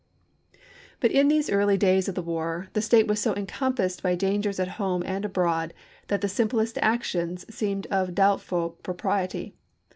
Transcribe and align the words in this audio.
But 0.99 1.11
in 1.11 1.27
the 1.27 1.45
early 1.51 1.77
days 1.77 2.09
of 2.09 2.15
the 2.15 2.23
war 2.23 2.69
the 2.73 2.81
state 2.81 3.05
was 3.05 3.19
so 3.21 3.35
encompassed 3.35 4.01
by 4.01 4.15
dan 4.15 4.41
gers 4.41 4.59
at 4.59 4.67
home 4.81 5.03
and 5.05 5.23
abroad 5.23 5.75
that 6.07 6.21
the 6.21 6.27
simplest 6.27 6.79
actions 6.81 7.45
seemed 7.53 7.85
of 7.91 8.15
doubtful 8.15 8.71
propriety. 8.81 9.53